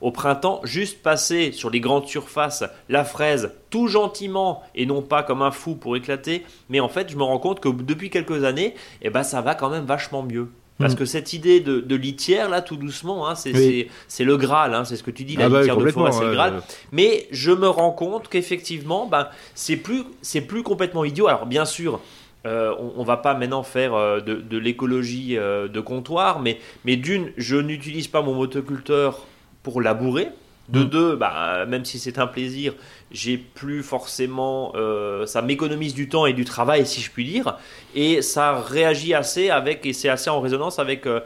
[0.00, 5.24] au printemps juste passer sur les grandes surfaces la fraise tout gentiment et non pas
[5.24, 6.44] comme un fou pour éclater.
[6.68, 9.56] Mais en fait, je me rends compte que depuis quelques années, eh ben, ça va
[9.56, 10.48] quand même vachement mieux.
[10.78, 10.96] Parce mm.
[10.96, 15.02] que cette idée de, litière, là, tout doucement, hein, c'est le Graal, hein, c'est ce
[15.02, 16.62] que tu dis, la ah bah litière de forêt, c'est le Graal.
[16.92, 20.04] Mais je me rends compte qu'effectivement, ben, c'est plus,
[20.46, 21.26] plus complètement idiot.
[21.26, 22.00] Alors, bien sûr,
[22.46, 26.96] euh, on, ne va pas maintenant faire euh, de, l'écologie euh, de comptoir, mais, mais
[26.96, 29.26] d'une, je n'utilise pas mon motoculteur
[29.62, 30.28] pour labourer.
[30.68, 30.84] De mm.
[30.84, 32.74] deux, bah, même si c'est un plaisir,
[33.10, 37.56] j'ai plus forcément, euh, ça m'économise du temps et du travail, si je puis dire,
[37.94, 41.20] et ça réagit assez avec, et c'est assez en résonance avec euh,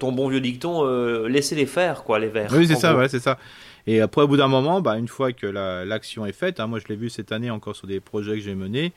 [0.00, 2.50] ton bon vieux dicton, euh, laissez les faire, quoi, les verts.
[2.52, 3.38] Oui, c'est ça, ouais, c'est ça.
[3.86, 6.78] Et après, au bout d'un moment, bah, une fois que l'action est faite, hein, moi
[6.78, 8.92] je l'ai vu cette année encore sur des projets que j'ai menés,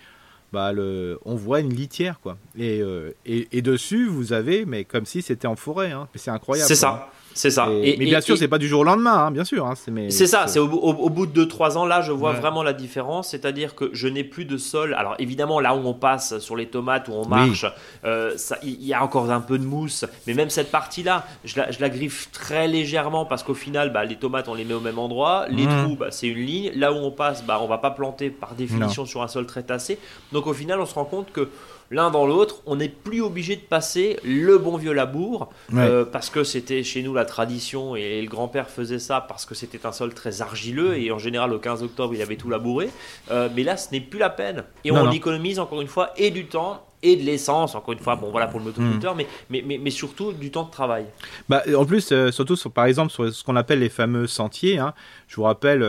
[0.51, 2.37] bah, le, on voit une litière, quoi.
[2.59, 2.81] Et,
[3.25, 6.09] et, et, dessus, vous avez, mais comme si c'était en forêt, hein.
[6.15, 6.67] c'est incroyable.
[6.67, 7.09] C'est ça.
[7.33, 7.67] C'est ça.
[7.67, 9.65] mais bien sûr, c'est pas du jour au lendemain, hein, bien sûr.
[9.65, 9.73] Hein,
[10.09, 10.47] c'est ça.
[10.47, 10.67] C'est au,
[11.09, 13.29] bout de 2-3 ans, là, je vois vraiment la différence.
[13.29, 14.93] C'est-à-dire que je n'ai plus de sol.
[14.93, 17.65] Alors évidemment, là où on passe sur les tomates, où on marche,
[18.05, 20.05] euh, il y a encore un peu de mousse.
[20.27, 24.47] Mais même cette partie-là, je la, griffe très légèrement parce qu'au final, bah, les tomates,
[24.47, 25.45] on les met au même endroit.
[25.49, 25.83] Les mmh.
[25.83, 26.71] trous, bah, c'est une ligne.
[26.75, 29.63] Là où on passe, bah, on va pas planter par définition sur un sol très
[29.63, 29.99] tassé.
[30.31, 31.49] Donc au final, on se rend compte que
[31.91, 36.29] l'un dans l'autre, on n'est plus obligé de passer le bon vieux labour euh, parce
[36.29, 39.91] que c'était chez nous la tradition et le grand-père faisait ça parce que c'était un
[39.91, 42.89] sol très argileux et en général au 15 octobre il avait tout labouré.
[43.29, 46.31] Euh, mais là, ce n'est plus la peine et on économise encore une fois et
[46.31, 49.23] du temps et de l'essence, encore une fois, bon voilà pour le motoculteur, hmm.
[49.49, 51.05] mais, mais, mais, surtout du temps de travail.
[51.49, 54.77] Bah, en plus, euh, surtout sur, par exemple sur ce qu'on appelle les fameux sentiers,
[54.77, 54.93] hein.
[55.27, 55.79] je vous rappelle,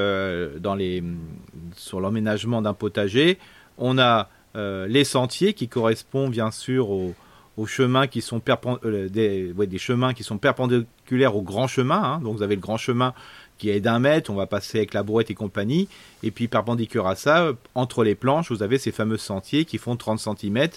[0.59, 1.05] dans les,
[1.77, 3.39] sur l'emménagement d'un potager,
[3.77, 7.15] on a les sentiers qui correspondent bien sûr aux,
[7.67, 8.41] chemins qui sont
[8.85, 12.03] euh, chemins qui perpendiculaires au grand chemin.
[12.03, 12.21] Hein.
[12.21, 13.15] Donc vous avez le grand chemin
[13.59, 15.89] qui est d'un mètre, on va passer avec la brouette et compagnie.
[16.25, 19.95] Et puis perpendiculaire à ça, entre les planches, vous avez ces fameux sentiers qui font
[19.95, 20.69] 30 cm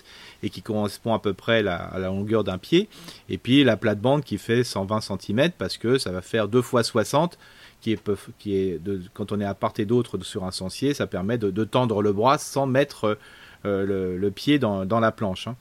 [0.43, 2.87] et qui correspondent à peu près à la longueur d'un pied.
[3.27, 6.83] Et puis la plate-bande qui fait 120 cm parce que ça va faire 2 fois
[6.83, 7.39] 60
[7.81, 8.79] qui est,
[9.13, 12.13] quand on est à part et d'autre sur un sentier, ça permet de, tendre le
[12.13, 13.17] bras sans mettre
[13.65, 15.47] euh, le, pied dans, la planche.
[15.47, 15.55] Hein.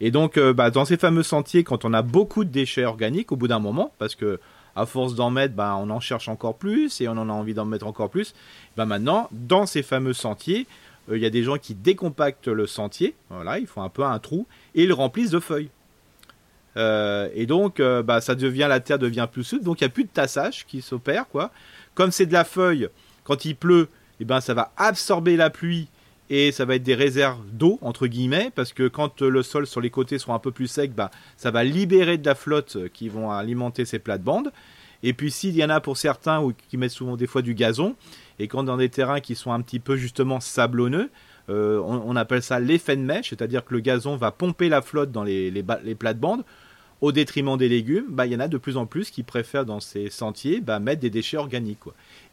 [0.00, 3.32] Et donc, euh, bah, dans ces fameux sentiers, quand on a beaucoup de déchets organiques,
[3.32, 4.40] au bout d'un moment, parce que
[4.76, 7.54] à force d'en mettre, bah, on en cherche encore plus et on en a envie
[7.54, 8.34] d'en mettre encore plus.
[8.76, 10.66] Bah, maintenant, dans ces fameux sentiers,
[11.10, 14.18] il y a des gens qui décompactent le sentier, voilà, ils font un peu un
[14.20, 15.70] trou, et ils le remplissent de feuilles.
[16.76, 20.04] et donc, bah, ça devient, la terre devient plus souple, donc il n'y a plus
[20.04, 21.50] de tassage qui s'opère, quoi.
[21.94, 22.88] Comme c'est de la feuille,
[23.24, 23.88] quand il pleut,
[24.20, 25.88] eh ben, ça va absorber la pluie
[26.30, 29.80] et ça va être des réserves d'eau entre guillemets parce que quand le sol sur
[29.80, 33.08] les côtés sera un peu plus sec, bah, ça va libérer de la flotte qui
[33.08, 34.52] vont alimenter ces plates-bandes.
[35.02, 37.54] Et puis s'il y en a pour certains ou qui mettent souvent des fois du
[37.54, 37.96] gazon
[38.38, 41.10] et quand dans des terrains qui sont un petit peu justement sablonneux,
[41.48, 45.10] euh, on, appelle ça l'effet de mèche, c'est-à-dire que le gazon va pomper la flotte
[45.10, 46.44] dans les, les, plates-bandes
[47.00, 49.64] au détriment des légumes, bah, il y en a de plus en plus qui préfèrent
[49.64, 51.80] dans ces sentiers bah, mettre des déchets organiques.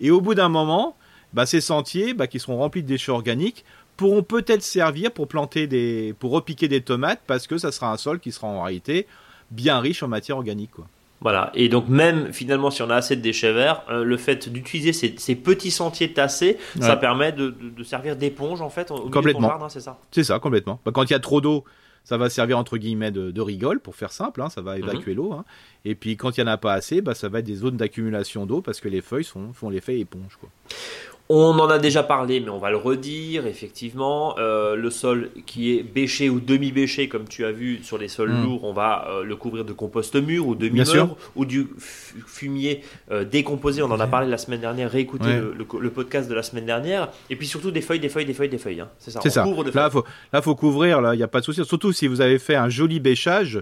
[0.01, 0.97] Et au bout d'un moment,
[1.33, 3.65] bah, ces sentiers qui seront remplis de déchets organiques
[3.97, 7.97] pourront peut-être servir pour planter des, pour repiquer des tomates parce que ça sera un
[7.97, 9.07] sol qui sera en réalité
[9.51, 10.71] bien riche en matière organique.
[10.71, 10.85] Quoi.
[11.19, 14.49] Voilà, et donc même finalement si on a assez de déchets verts, euh, le fait
[14.49, 19.47] d'utiliser ces, petits sentiers tassés, ça permet de, servir d'éponge en fait au complètement.
[19.47, 19.97] jardin, c'est ça?
[20.11, 20.79] C'est ça, complètement.
[20.85, 21.63] Bah, quand il y a trop d'eau,
[22.03, 25.17] ça va servir entre guillemets de, rigole pour faire simple, hein, ça va évacuer mhm.
[25.17, 25.33] l'eau.
[25.33, 25.43] Hein.
[25.85, 27.77] Et puis quand il n'y en a pas assez, bah, ça va être des zones
[27.77, 30.37] d'accumulation d'eau parce que les feuilles sont, font l'effet éponge.
[30.39, 30.49] Quoi.
[31.29, 34.35] On en a déjà parlé, mais on va le redire, effectivement.
[34.39, 38.31] Euh, le sol qui est bêché ou demi-bêché, comme tu as vu sur les sols
[38.31, 38.43] hmm.
[38.43, 43.25] lourds, on va euh, le couvrir de compost mûr ou demi-mûr ou du fumier euh,
[43.25, 43.81] décomposé.
[43.81, 47.09] On en a parlé la semaine dernière, réécoutez le, podcast de la semaine dernière.
[47.29, 48.79] Et puis surtout des feuilles, des feuilles, des feuilles, des feuilles.
[48.79, 48.89] Hein.
[48.97, 49.19] C'est ça.
[49.21, 49.45] ça.
[49.45, 51.65] là, il faut, là, faut couvrir, il n'y a pas de souci.
[51.65, 53.61] Surtout si vous avez fait un joli bêchage.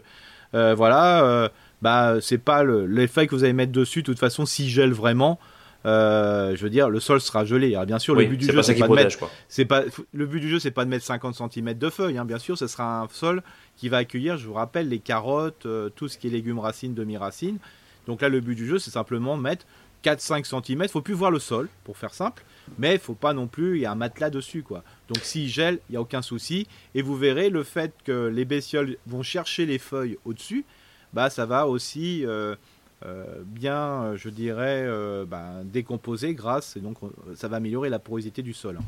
[0.53, 1.49] voilà,
[1.81, 4.69] bah, c'est pas le, les feuilles que vous allez mettre dessus, de toute façon, si
[4.69, 5.39] gèle vraiment.
[5.85, 7.75] Euh, je veux dire, le sol sera gelé.
[7.75, 10.39] Alors, bien sûr, le but du jeu, c'est pas, de mettre, c'est pas le but
[10.39, 12.17] du jeu, c'est pas de mettre 50 cm de feuilles.
[12.17, 12.25] Hein.
[12.25, 13.43] Bien sûr, ce sera un sol
[13.77, 16.95] qui va accueillir, je vous rappelle, les carottes, euh, tout ce qui est légumes racines,
[16.95, 17.59] demi-racines.
[18.07, 19.65] Donc là, le but du jeu, c'est simplement de mettre
[20.03, 20.83] 4-5 cm.
[20.83, 22.43] Il faut plus voir le sol, pour faire simple,
[22.79, 24.83] mais il faut pas non plus, il y a un matelas dessus, quoi.
[25.07, 26.67] Donc s'il gèle, il n'y a aucun souci.
[26.95, 30.65] Et vous verrez, le fait que les bestioles vont chercher les feuilles au-dessus,
[31.13, 32.55] bah ça va aussi euh,
[33.03, 36.97] euh, bien, euh, je dirais, euh, ben, décomposer grâce, et donc
[37.35, 38.79] ça va améliorer la porosité du sol.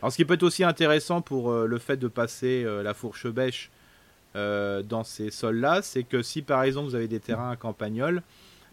[0.00, 3.70] Alors ce qui peut être aussi intéressant pour le fait de passer la fourche bêche
[4.34, 8.22] dans ces sols-là, c'est que si par exemple vous avez des terrains à campagnol,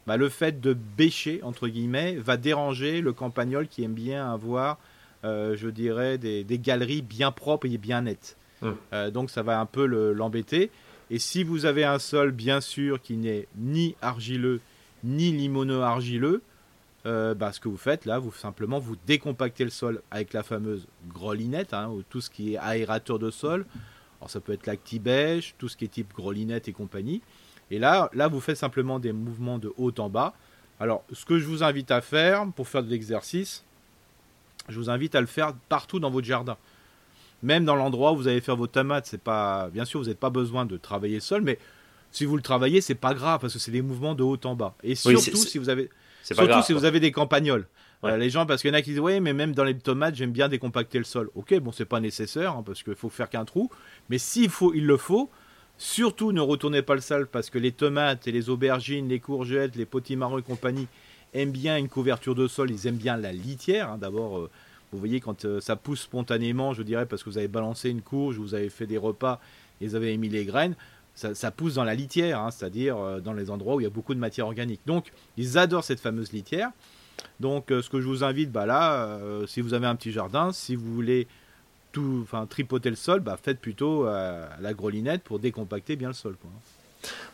[0.07, 4.77] bah, le fait de bêcher, entre guillemets, va déranger le campagnol qui aime bien avoir,
[5.23, 8.35] je dirais, des, galeries bien propres et bien nettes.
[8.61, 9.09] Mmh.
[9.09, 10.69] donc ça va un peu l'embêter.
[11.09, 14.59] et si vous avez un sol, bien sûr, qui n'est ni argileux,
[15.03, 16.41] ni limono-argileux,
[17.05, 20.43] euh, bah, ce que vous faites là, vous simplement vous décompactez le sol avec la
[20.43, 23.65] fameuse grelinette, hein, ou tout ce qui est aérateur de sol.
[24.19, 27.21] Alors ça peut être l'actibèche, tout ce qui est type grelinette et compagnie.
[27.71, 30.33] Et là, là, vous faites simplement des mouvements de haut en bas.
[30.79, 33.63] Alors, ce que je vous invite à faire pour faire de l'exercice,
[34.67, 36.57] je vous invite à le faire partout dans votre jardin.
[37.41, 40.15] Même dans l'endroit où vous allez faire vos tomates, c'est pas, bien sûr, vous n'avez
[40.15, 41.57] pas besoin de travailler le sol, mais
[42.11, 44.55] si vous le travaillez, c'est pas grave parce que c'est des mouvements de haut en
[44.55, 44.75] bas.
[44.83, 45.89] Et surtout si vous avez,
[46.23, 47.67] surtout si vous avez des campagnols.
[48.03, 50.15] les gens, parce qu'il y en a qui disent oui, mais même dans les tomates,
[50.15, 51.29] j'aime bien décompacter le sol.
[51.35, 53.69] Ok, bon, c'est pas nécessaire hein, parce qu'il faut faire qu'un trou.
[54.09, 55.29] Mais s'il faut, il le faut.
[55.77, 59.75] Surtout, ne retournez pas le sol parce que les tomates et les aubergines, les courgettes,
[59.75, 60.87] les potimarrons et compagnie
[61.33, 62.69] aiment bien une couverture de sol.
[62.69, 63.89] Ils aiment bien la litière.
[63.89, 63.97] Hein.
[63.97, 64.49] D'abord, euh,
[64.91, 68.01] vous voyez quand euh, ça pousse spontanément, je dirais parce que vous avez balancé une
[68.01, 69.39] courge, vous avez fait des repas,
[69.79, 70.75] et vous avez émis les graines
[71.33, 73.91] ça, pousse dans la litière, hein, c'est-à-dire euh, dans les endroits où il y a
[73.91, 74.81] beaucoup de matière organique.
[74.85, 76.69] Donc, ils adorent cette fameuse litière.
[77.39, 80.11] Donc, euh, ce que je vous invite, bah là, euh, si vous avez un petit
[80.11, 81.27] jardin, si vous voulez
[81.91, 86.35] tout, enfin, tripoter le sol, bah, faites plutôt la grelinette pour décompacter bien le sol.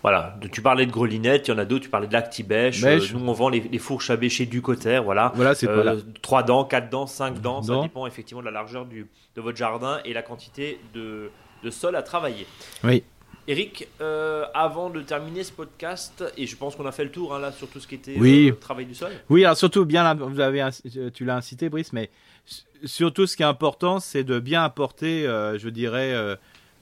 [0.02, 2.82] Voilà, tu parlais de grelinette, il y en a d'autres, tu parlais de l'actibèche.
[2.84, 5.32] nous, on vend les, fourches à bêcher du côté, voilà.
[5.36, 8.86] Voilà, c'est euh, 3 dents, 4 dents, 5 dents, ça dépend effectivement de la largeur
[8.86, 11.30] du, de votre jardin et la quantité de,
[11.63, 12.47] de sol à travailler.
[12.84, 13.04] Oui.
[13.49, 17.33] Eric, euh, avant de terminer ce podcast, et je pense qu'on a fait le tour
[17.33, 18.49] hein, là sur tout ce qui était oui.
[18.49, 19.12] Euh, travail du sol.
[19.29, 20.67] Oui, alors surtout bien, vous avez,
[21.13, 22.10] tu l'as incité, Brice, mais
[22.83, 26.13] surtout ce qui est important, c'est de bien apporter, euh, je dirais,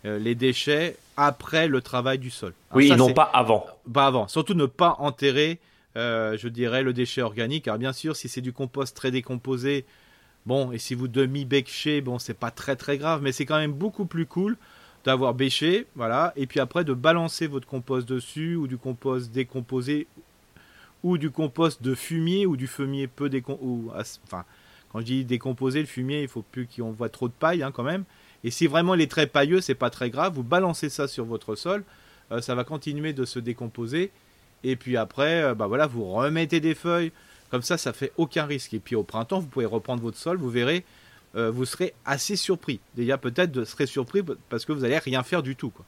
[0.03, 2.53] les déchets après le travail du sol.
[2.73, 3.67] oui, non pas avant.
[3.93, 4.27] Pas avant.
[4.27, 5.59] Surtout ne pas enterrer,
[5.95, 7.67] je dirais, le déchet organique.
[7.67, 9.85] Alors bien sûr, si c'est du compost très décomposé,
[10.47, 13.73] bon, et si vous demi-bêchez, bon, c'est pas très très grave, mais c'est quand même
[13.73, 14.57] beaucoup plus cool
[15.05, 20.07] d'avoir bêché, voilà, et puis après de balancer votre compost dessus, ou du compost décomposé,
[21.03, 23.89] ou du compost de fumier, ou du fumier peu décomposé,
[24.25, 24.43] enfin,
[24.91, 27.71] quand je dis décomposé, le fumier, il faut plus qu'on voit trop de paille hein,
[27.71, 28.03] quand même.
[28.43, 31.25] Et si vraiment il est très pailleux, c'est pas très grave, vous balancez ça sur
[31.25, 31.83] votre sol,
[32.31, 34.11] euh, ça va continuer de se décomposer,
[34.63, 37.11] et puis après, euh, bah voilà, vous remettez des feuilles,
[37.51, 38.73] comme ça, ça fait aucun risque.
[38.73, 40.83] Et puis au printemps, vous pouvez reprendre votre sol, vous verrez,
[41.35, 42.79] vous serez assez surpris.
[42.95, 45.69] Déjà, peut-être, vous serez surpris parce que vous allez rien faire du tout.
[45.69, 45.85] Quoi.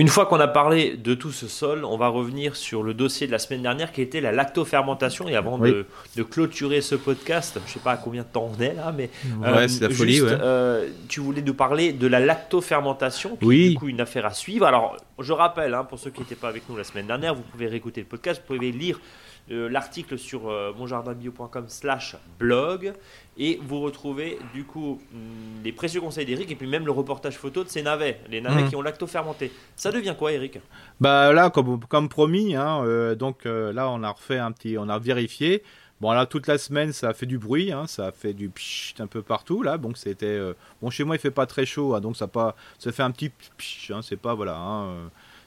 [0.00, 3.26] Une fois qu'on a parlé de tout ce sol, on va revenir sur le dossier
[3.26, 5.28] de la semaine dernière qui était la lactofermentation.
[5.28, 5.84] Et avant de,
[6.22, 9.10] clôturer ce podcast, je ne sais pas à combien de temps on est là, mais
[9.42, 13.74] ouais, c'est la folie, euh, tu voulais nous parler de la lactofermentation, qui est du
[13.74, 14.64] coup une affaire à suivre.
[14.64, 17.42] Alors, je rappelle, hein, pour ceux qui n'étaient pas avec nous la semaine dernière, vous
[17.42, 22.92] pouvez réécouter le podcast, vous pouvez lire euh, l'article sur euh, monjardinbio.com slash blog
[23.36, 27.36] et vous retrouvez du coup mm, les précieux conseils d'Eric et puis même le reportage
[27.36, 28.68] photo de ces navets, les navets mmh.
[28.68, 29.50] qui ont lacto-fermenté.
[29.76, 30.58] Ça devient quoi Eric
[31.00, 34.88] Bah là, comme, comme promis, hein, euh, donc là on a refait un petit, on
[34.88, 35.62] a vérifié.
[36.00, 38.48] Bon là toute la semaine ça a fait du bruit, hein, ça a fait du
[38.48, 40.40] pchit un peu partout là, donc c'était
[40.80, 43.10] bon chez moi il fait pas très chaud, hein, donc ça pas, ça fait un
[43.10, 44.56] petit pchit, c'est pas voilà,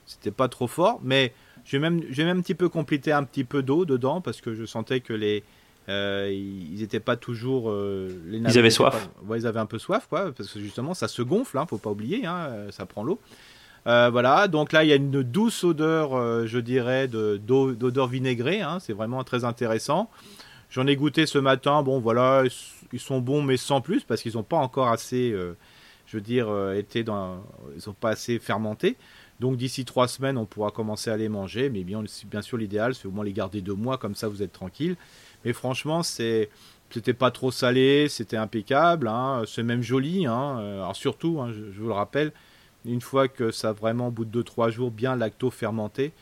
[0.06, 1.34] c'était pas trop fort, mais
[1.66, 4.66] j'ai même, même un petit peu complété un petit peu d'eau dedans parce que je
[4.66, 5.44] sentais que les,
[5.90, 7.70] euh, ils n'étaient pas toujours.
[7.70, 9.10] Euh, les ils avaient soif.
[9.26, 11.78] ouais, ils avaient un peu soif, quoi, parce que justement, ça se gonfle, hein, faut
[11.78, 13.20] pas oublier, hein, ça prend l'eau.
[13.86, 18.80] Euh, voilà, donc là, il y a une douce odeur, je dirais, d'odeur vinaigrée, hein,
[18.80, 20.10] c'est vraiment très intéressant.
[20.70, 22.44] J'en ai goûté ce matin, bon, voilà,
[22.94, 25.36] ils sont bons, mais sans plus, parce qu'ils n'ont pas encore assez,
[26.06, 27.44] je veux dire, été dans.
[27.76, 28.96] Ils n'ont pas assez fermenté.
[29.44, 31.70] Donc d'ici trois semaines, on pourra commencer à les manger.
[31.70, 32.06] Mais bien,
[32.42, 34.96] sûr, l'idéal, c'est au moins les garder deux mois, comme ça vous êtes tranquille.
[35.44, 36.50] Mais franchement, c'est
[36.90, 39.44] c'était pas trop salé, c'était impeccable, hein.
[39.46, 40.28] c'est même joli.
[40.28, 40.60] Hein.
[40.60, 42.32] Alors surtout, hein, je, vous le rappelle,
[42.86, 46.14] une fois que ça vraiment au bout de 2-3 jours bien lacto fermenté,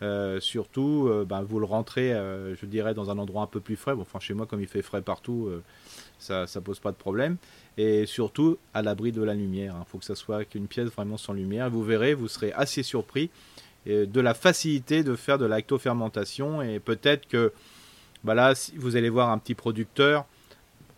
[0.00, 3.60] euh, surtout, euh, ben, vous le rentrez, euh, je dirais, dans un endroit un peu
[3.60, 3.94] plus frais.
[3.94, 5.50] Bon, enfin, chez moi, comme il fait frais partout,
[6.18, 7.36] ça ne pose pas de problème
[7.80, 9.74] et surtout à l'abri de la lumière.
[9.74, 9.86] Il hein.
[9.88, 11.70] faut que ça soit qu'une pièce vraiment sans lumière.
[11.70, 13.30] Vous verrez, vous serez assez surpris
[13.88, 17.52] euh, de la facilité de faire de lactofermentation et peut-être que
[18.22, 20.26] bah vous allez voir un petit producteur,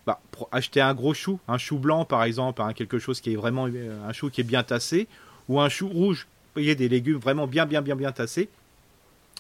[0.07, 3.37] bah, acheter un gros chou, un chou blanc par exemple, hein, quelque chose qui est
[3.37, 5.07] vraiment euh, un chou qui est bien tassé,
[5.49, 8.49] ou un chou rouge, vous voyez des légumes vraiment bien bien bien bien tassés.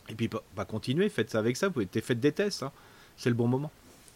[0.09, 2.71] Et puis bah continuez, faites ça avec ça, vous faites des tests, hein.
[3.17, 3.73] c'est le bon moment.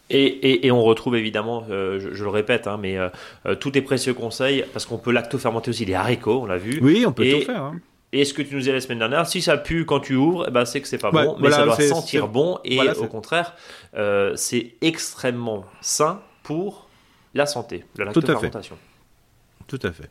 [0.09, 3.09] Et, on retrouve évidemment, euh, je, le répète, hein, mais euh,
[3.45, 6.79] euh, tous tes précieux conseils, parce qu'on peut lacto-fermenter aussi les haricots, on l'a vu.
[6.81, 7.63] Oui, on peut tout faire.
[7.63, 7.79] Hein.
[8.13, 10.45] Et ce que tu nous disais la semaine dernière, si ça pue quand tu ouvres,
[10.47, 12.59] eh ben c'est que c'est pas bon, mais ça doit sentir bon.
[12.63, 13.53] Et au contraire,
[14.35, 16.87] c'est extrêmement sain pour
[17.33, 18.77] la santé, la lactofermentation.
[19.67, 20.09] Tout à fait.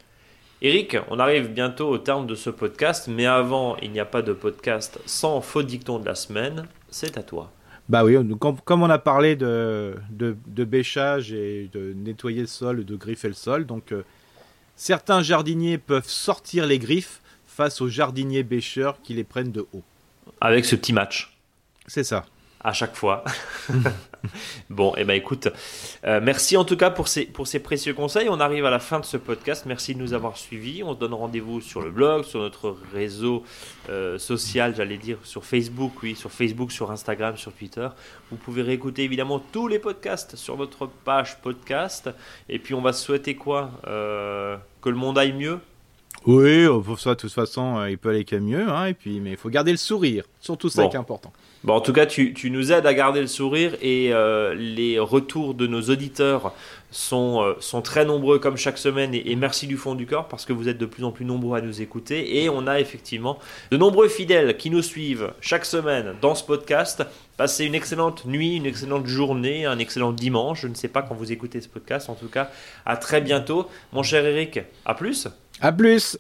[0.62, 4.22] Eric, on arrive bientôt au terme de ce podcast, mais avant, il n'y a pas
[4.22, 6.66] de podcast sans faux dicton de la semaine.
[6.90, 7.50] C'est à toi.
[7.88, 12.96] Bah oui, comme, on a parlé de, de, bêchage et de nettoyer le sol, de
[12.96, 14.03] griffer le sol, donc euh,
[14.75, 19.85] certains jardiniers peuvent sortir les griffes face aux jardiniers bêcheurs qui les prennent de haut.
[20.40, 21.38] Avec ce petit match.
[21.87, 22.27] C'est ça
[22.66, 23.22] à chaque fois.
[24.70, 25.46] bon, et eh ben écoute,
[26.05, 28.29] euh, merci en tout cas pour ces, pour ces précieux conseils.
[28.29, 29.66] On arrive à la fin de ce podcast.
[29.66, 30.83] Merci de nous avoir suivis.
[30.83, 33.44] On se donne rendez-vous sur le blog, sur notre réseau
[33.88, 37.87] euh, social, j'allais dire, sur Facebook, oui, sur Facebook, sur Instagram, sur Twitter.
[38.33, 42.11] Vous pouvez réécouter évidemment tous les podcasts sur notre page podcast.
[42.48, 45.61] Et puis on va souhaiter quoi euh, Que le monde aille mieux?
[46.26, 48.68] Oui, pour ça, de toute façon, il peut aller qu'à mieux.
[48.68, 50.24] Hein, et puis, mais il faut garder le sourire.
[50.40, 51.33] Surtout ça qui est important.
[51.64, 55.54] Bon, en tout cas, tu, nous aides à garder le sourire et euh, les retours
[55.54, 56.52] de nos auditeurs
[56.90, 60.44] sont, euh, sont très nombreux comme chaque semaine et, merci du fond du corps parce
[60.44, 63.38] que vous êtes de plus en plus nombreux à nous écouter et on a effectivement
[63.70, 67.04] de nombreux fidèles qui nous suivent chaque semaine dans ce podcast.
[67.36, 70.62] Passez une excellente nuit, une excellente journée, un excellent dimanche.
[70.62, 72.08] Je ne sais pas quand vous écoutez ce podcast.
[72.08, 72.50] En tout cas,
[72.86, 73.68] à très bientôt.
[73.92, 75.28] Mon cher Eric, à plus.
[75.60, 76.16] À plus.